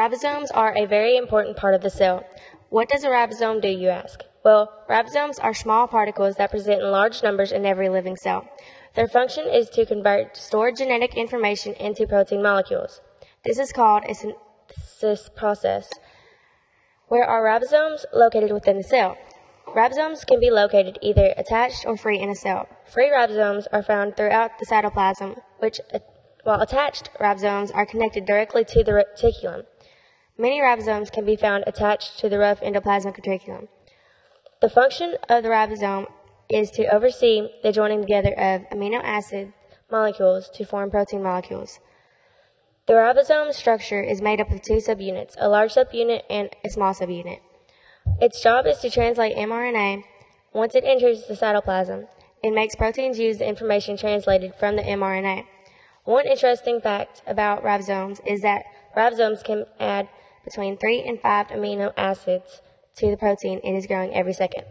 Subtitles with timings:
[0.00, 2.24] Ribosomes are a very important part of the cell.
[2.70, 4.22] What does a ribosome do, you ask?
[4.42, 8.48] Well, ribosomes are small particles that present in large numbers in every living cell.
[8.94, 13.02] Their function is to convert stored genetic information into protein molecules.
[13.44, 15.90] This is called a synthesis process.
[17.08, 19.18] Where are ribosomes located within the cell?
[19.66, 22.66] Ribosomes can be located either attached or free in a cell.
[22.86, 25.78] Free ribosomes are found throughout the cytoplasm, which,
[26.44, 29.66] while attached ribosomes are connected directly to the reticulum.
[30.40, 33.68] Many ribosomes can be found attached to the rough endoplasmic reticulum.
[34.62, 36.06] The function of the ribosome
[36.48, 39.52] is to oversee the joining together of amino acid
[39.90, 41.78] molecules to form protein molecules.
[42.86, 46.94] The ribosome structure is made up of two subunits, a large subunit and a small
[46.94, 47.40] subunit.
[48.18, 50.04] Its job is to translate mRNA.
[50.54, 52.08] Once it enters the cytoplasm,
[52.42, 55.44] it makes proteins use the information translated from the mRNA.
[56.04, 58.64] One interesting fact about ribosomes is that
[58.96, 60.08] ribosomes can add
[60.44, 62.60] between 3 and 5 amino acids
[62.96, 64.64] to the protein it is growing every second.